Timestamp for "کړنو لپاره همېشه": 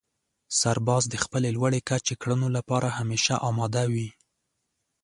2.21-3.35